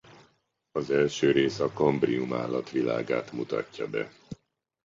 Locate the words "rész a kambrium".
1.31-2.33